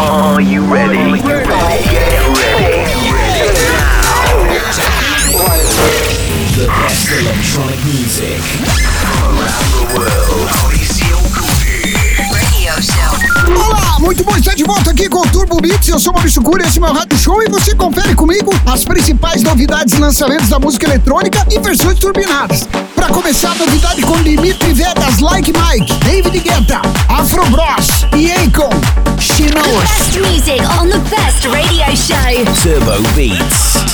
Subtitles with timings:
[0.00, 0.96] Are you ready?
[0.96, 1.84] Are you ready?
[1.90, 2.88] Get ready.
[6.54, 8.38] The best electronic music.
[9.26, 10.38] Around the world.
[12.30, 13.18] Radio Show.
[13.56, 15.88] Olá, muito bom estar de volta aqui com o Turbo Beats.
[15.88, 19.42] Eu sou Maurício Cury, esse é meu rádio show e você confere comigo as principais
[19.42, 22.68] novidades e lançamentos da música eletrônica e versões turbinadas.
[22.94, 28.70] Pra começar, novidade com Dimitri Vegas, Like Mike, David Guetta, Afro Bros e Akon.
[29.38, 32.44] She The best music on the best radio show.
[32.60, 33.87] Turbo Beats.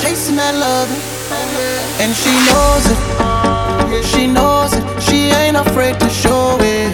[0.00, 0.88] Chasing that love.
[2.00, 4.04] and she knows it.
[4.04, 4.84] She knows it.
[5.02, 6.90] She ain't afraid to show it.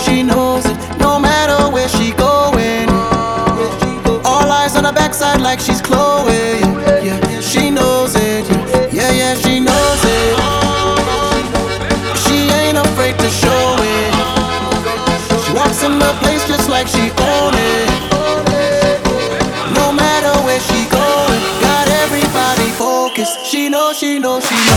[0.00, 0.76] She knows it.
[0.98, 2.88] No matter where she going.
[4.24, 6.60] All eyes on her backside like she's Chloe.
[7.06, 7.27] Yeah,
[23.98, 24.48] She knows.
[24.48, 24.67] She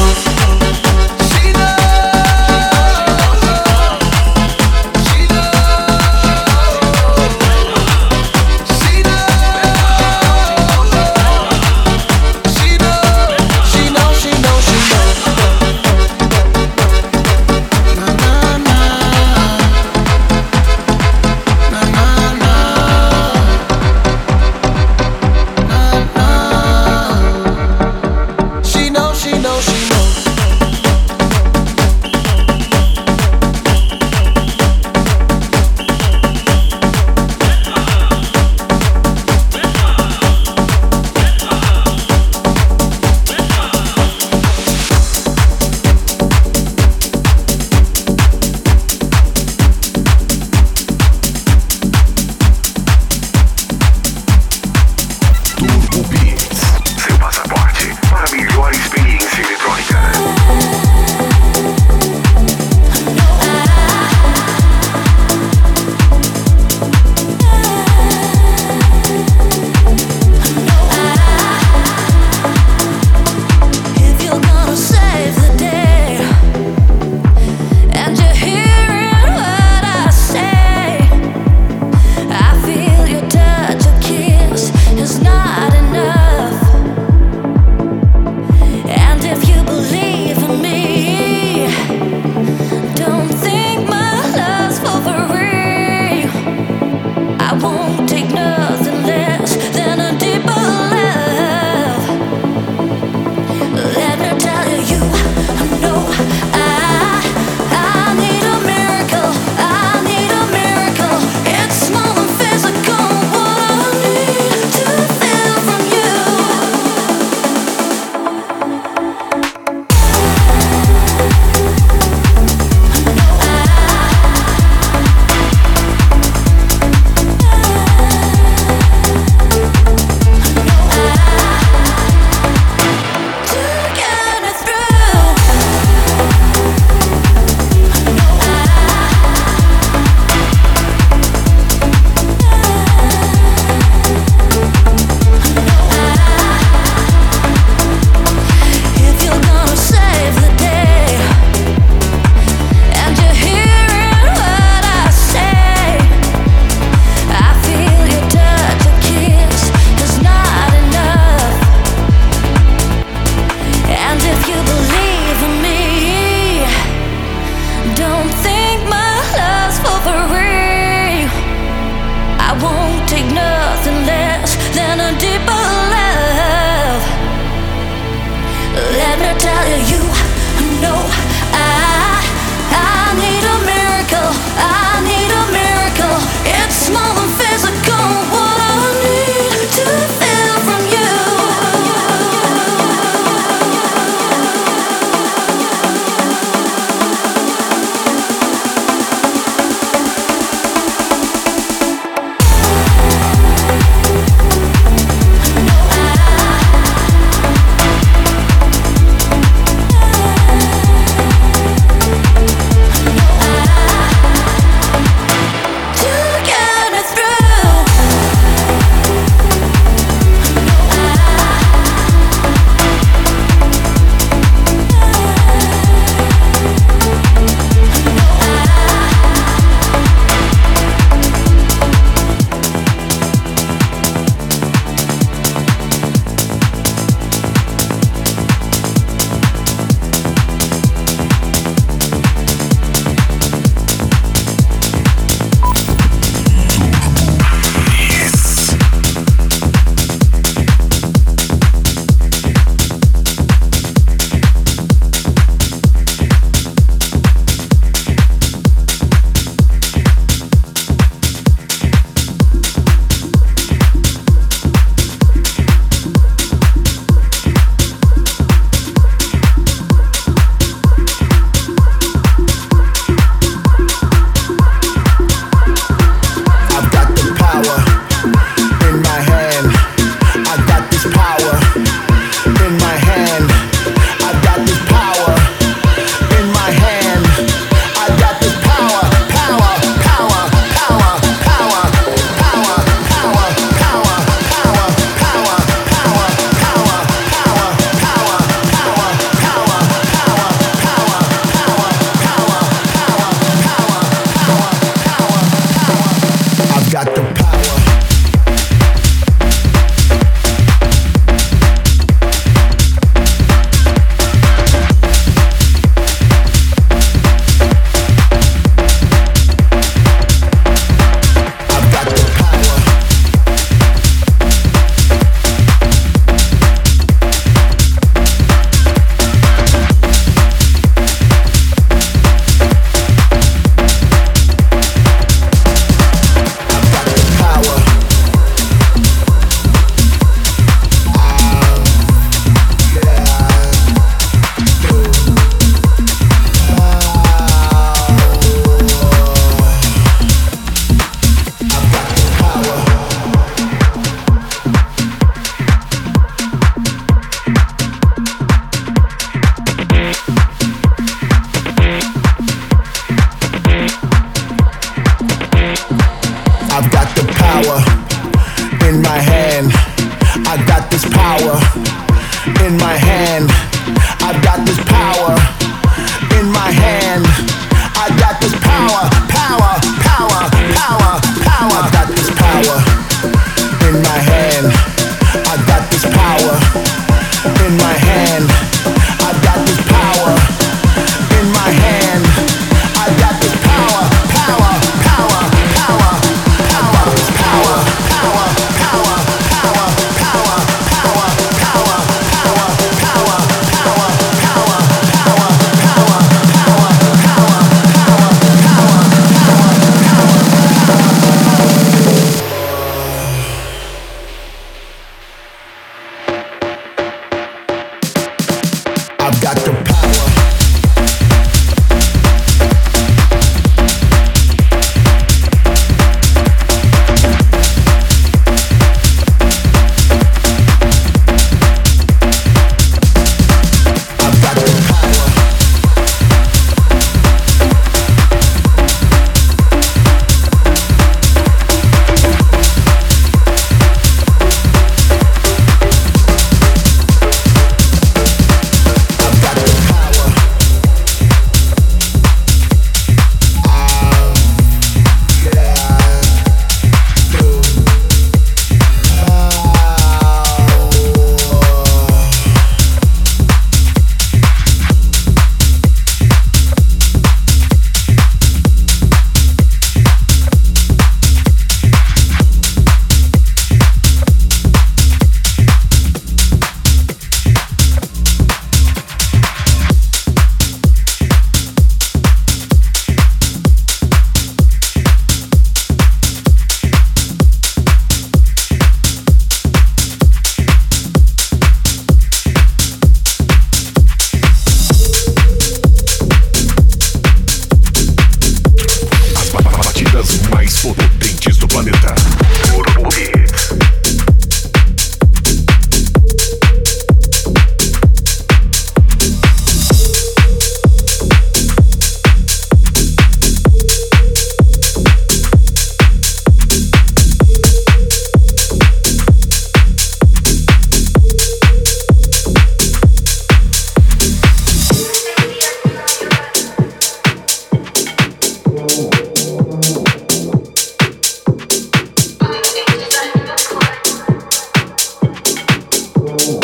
[536.31, 536.60] Música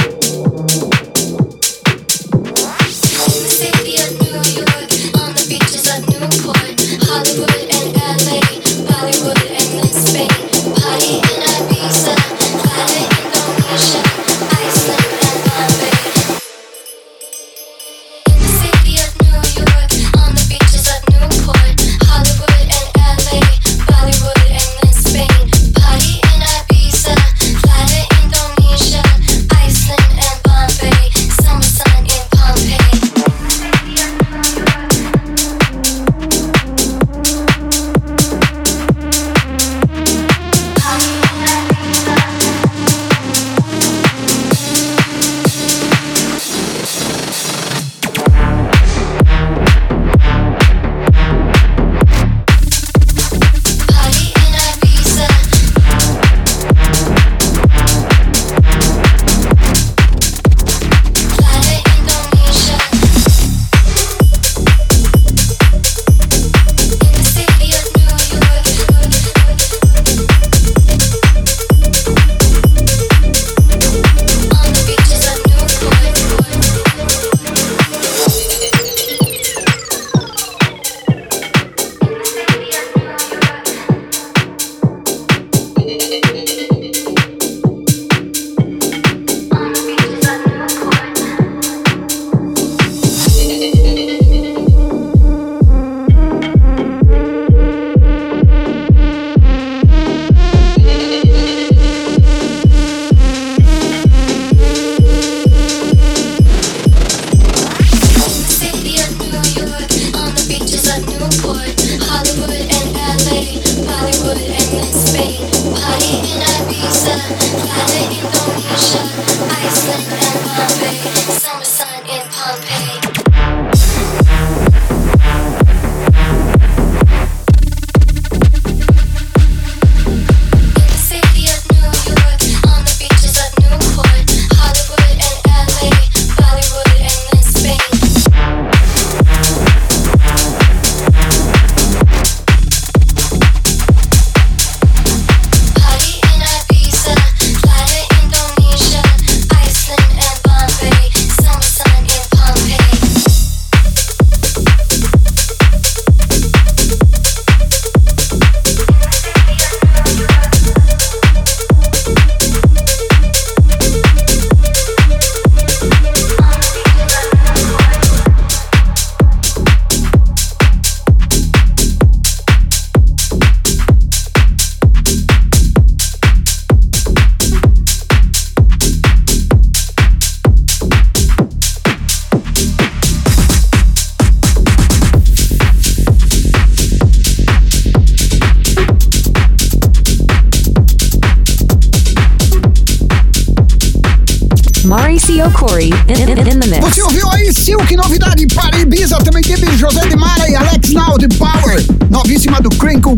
[195.77, 196.79] Story in, in, in the mix.
[196.79, 201.17] Você ouviu aí Silk, novidade para Ibiza, também teve José de Mara e Alex Now
[201.19, 203.15] de Power, novíssima do Crinkle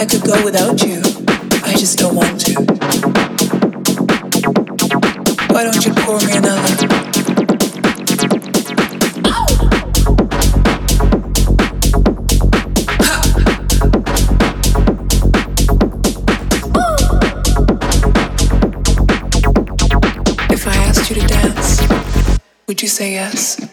[0.00, 1.02] I could go without you.
[1.64, 2.54] I just don't want to.
[5.52, 6.88] Why don't you pour me another?
[20.50, 21.82] If I asked you to dance,
[22.68, 23.67] Would you say yes?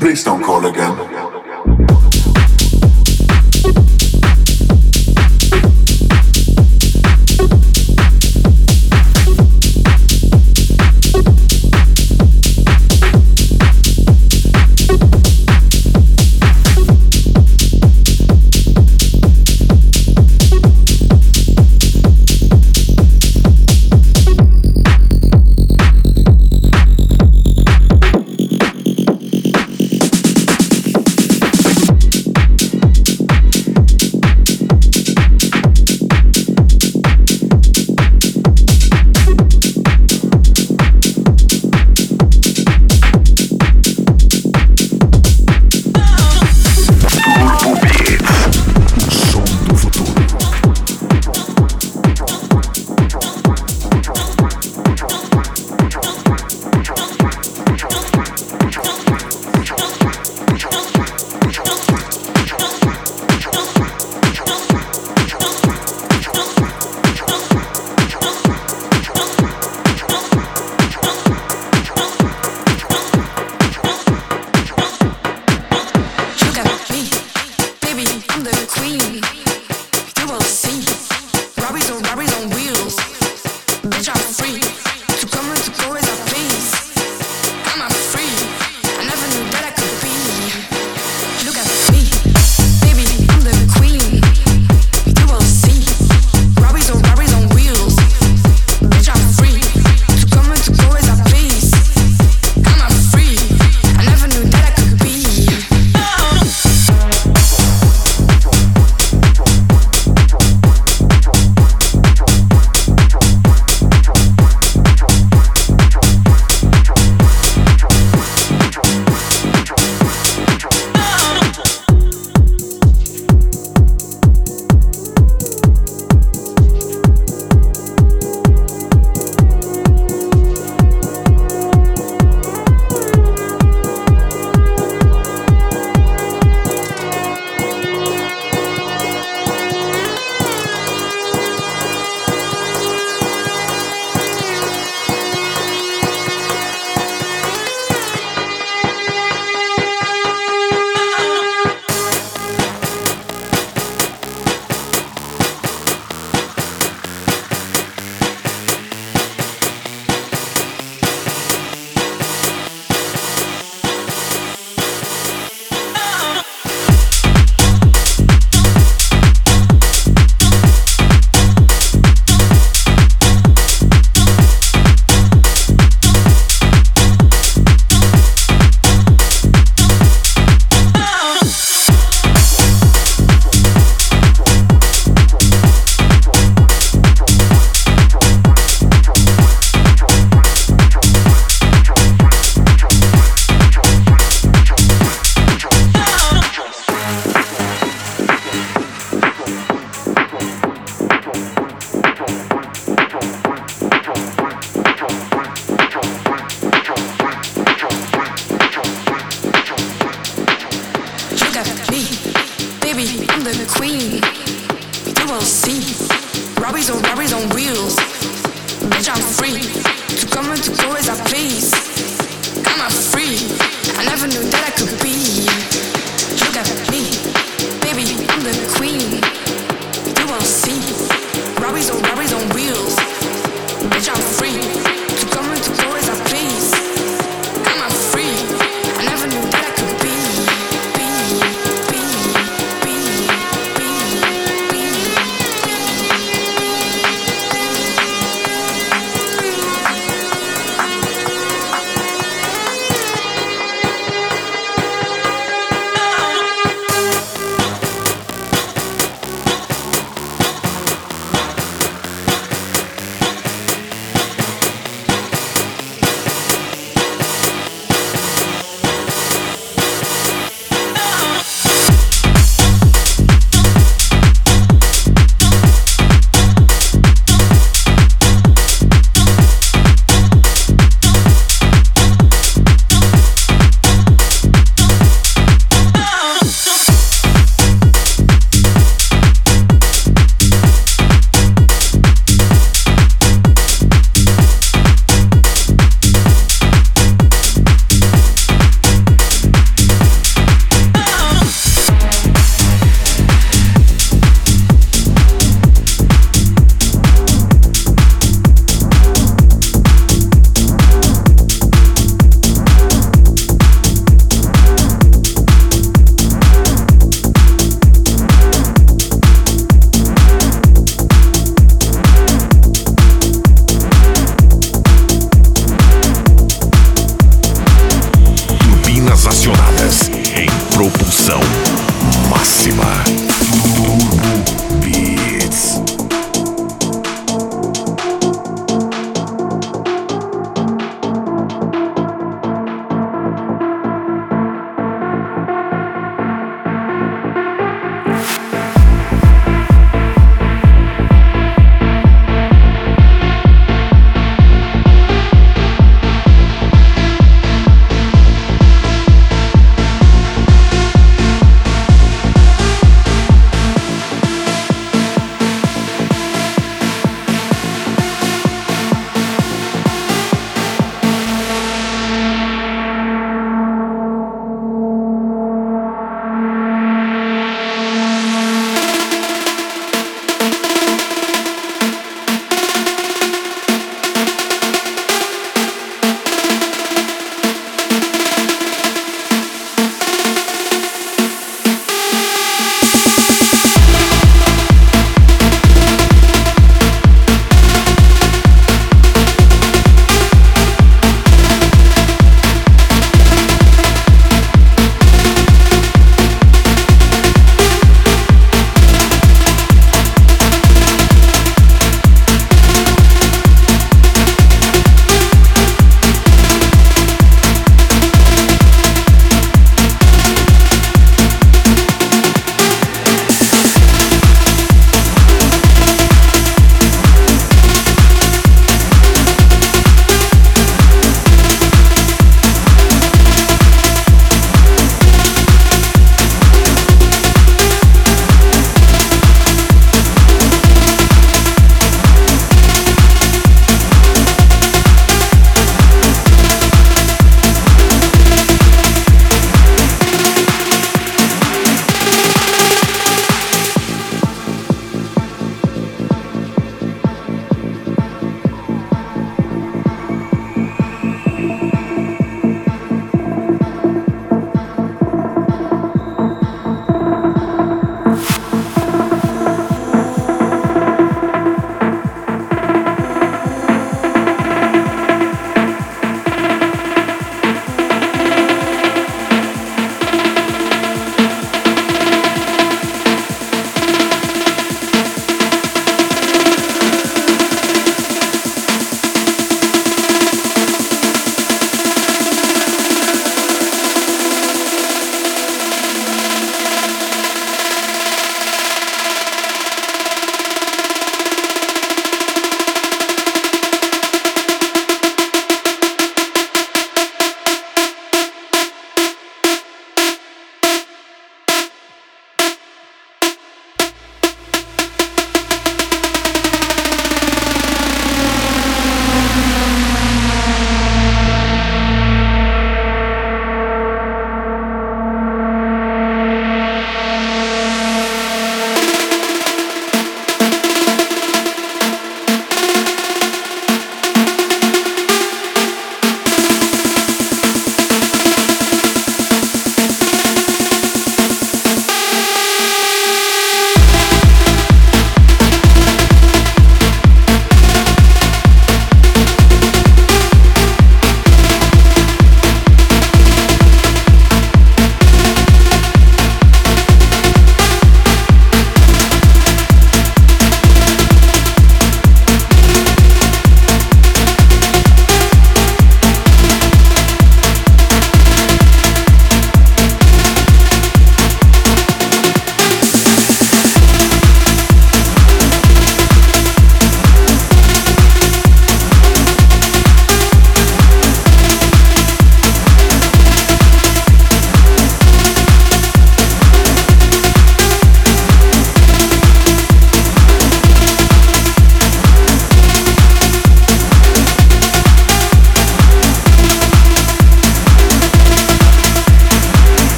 [0.00, 1.31] Please don't call again.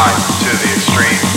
[0.00, 1.29] Life to the extreme,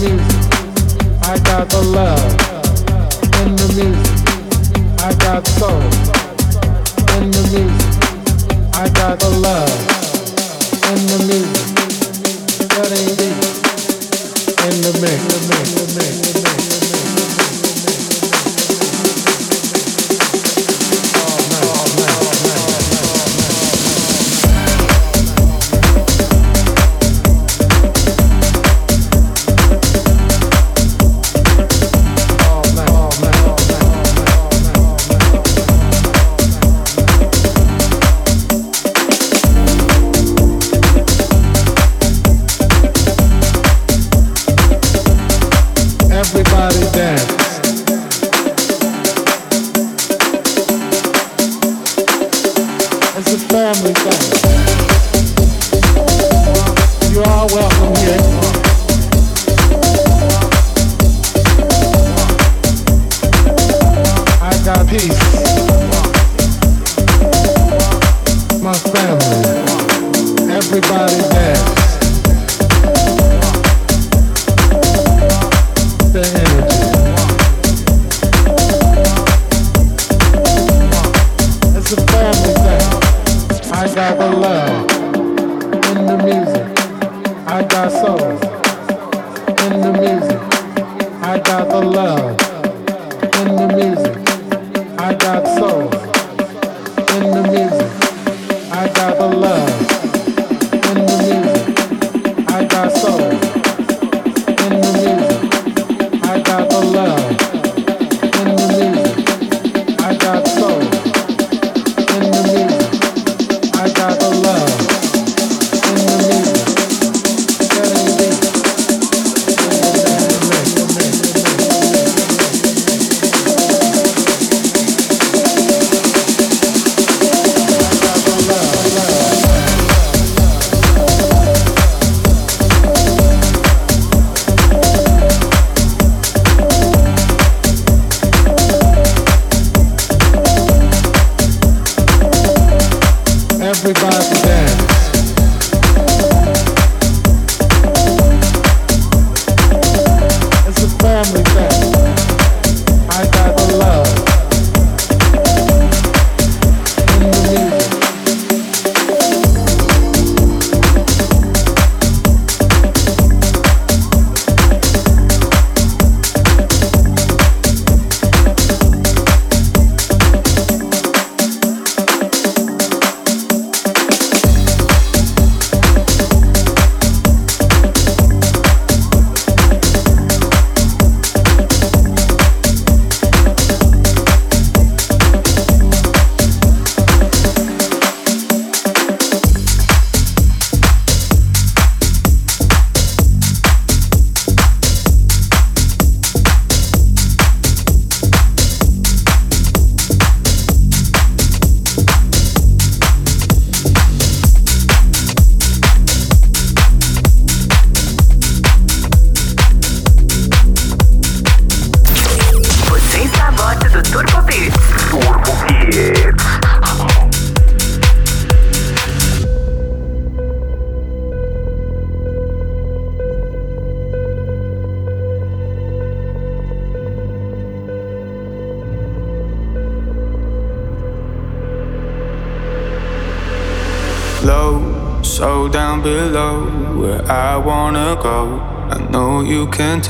[0.00, 0.24] music,
[1.22, 2.32] I got the love.
[3.42, 4.16] In the music,
[4.98, 5.82] I got soul.
[7.18, 7.90] In the music,
[8.74, 9.68] I got the love.
[10.90, 13.20] In the music, that ain't.
[14.66, 15.20] In the mix.
[15.22, 15.79] In the mix.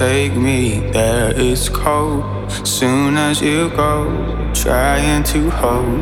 [0.00, 1.32] Take me there.
[1.36, 2.24] It's cold.
[2.66, 3.94] Soon as you go,
[4.54, 6.00] trying to hold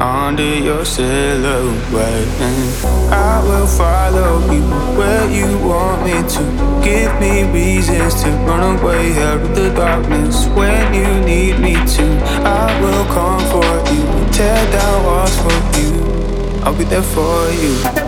[0.00, 2.28] under your silhouette.
[2.46, 4.62] And I will follow you
[4.98, 6.42] where you want me to.
[6.84, 12.06] Give me reasons to run away out of the darkness when you need me to.
[12.44, 14.02] I will come for you,
[14.32, 15.90] tear down walls for you.
[16.62, 17.99] I'll be there for you.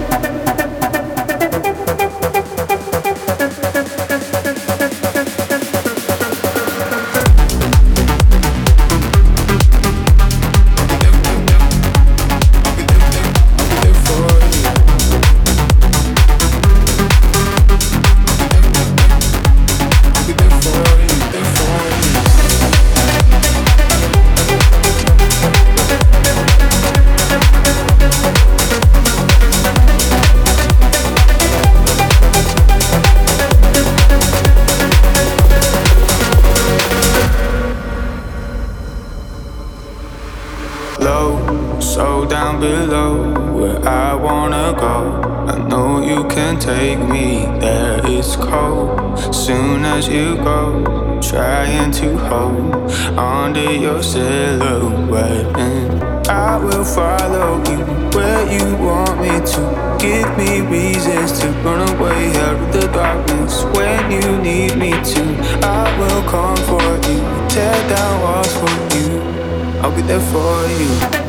[70.06, 71.21] there for you.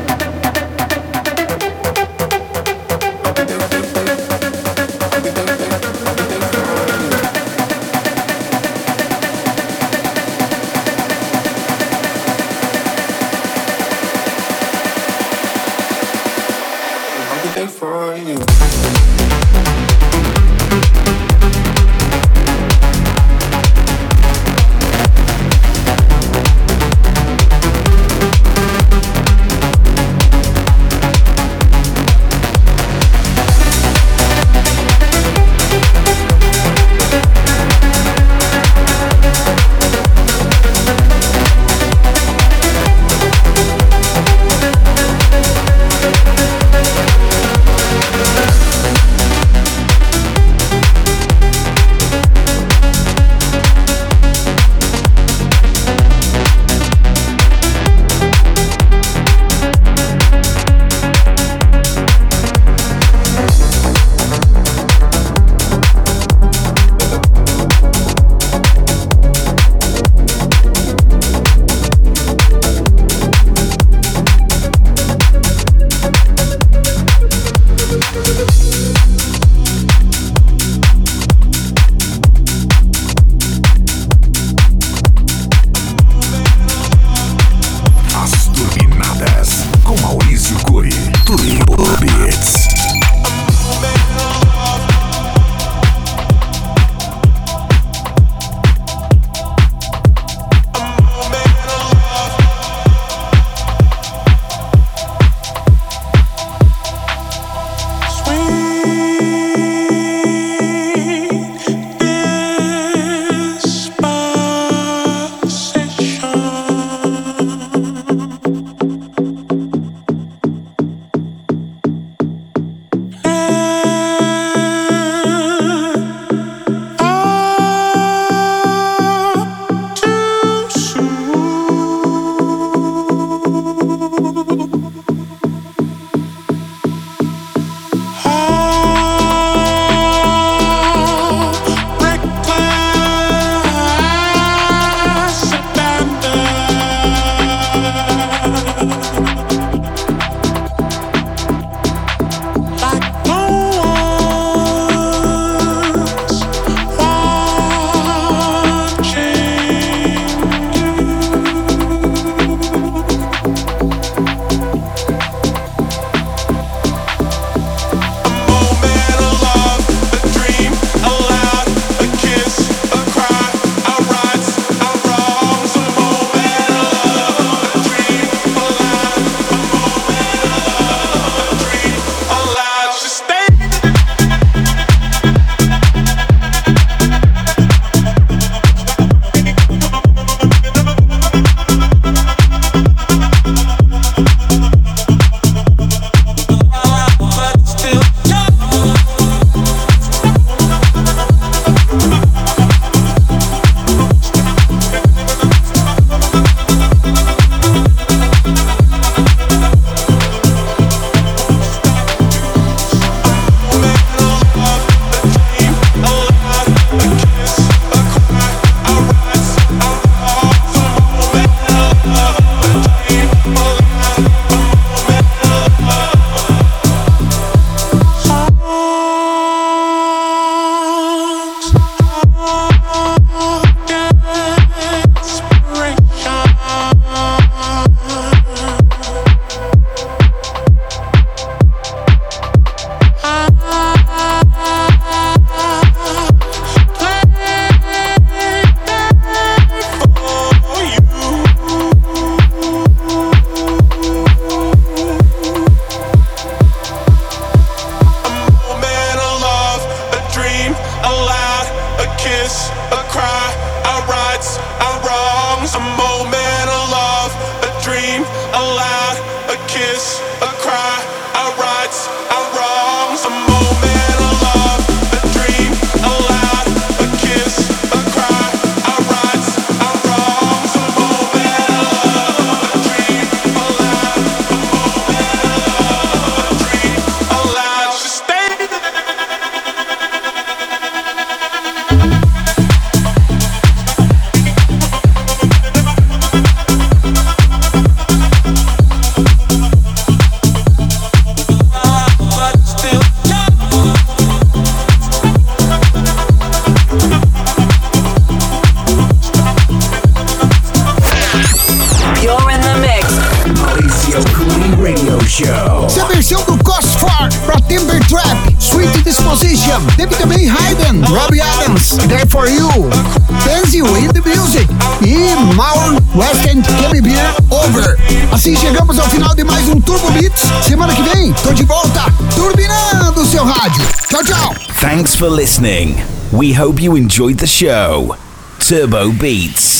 [335.24, 335.94] for listening.
[336.34, 338.16] We hope you enjoyed the show.
[338.58, 339.73] Turbo Beats.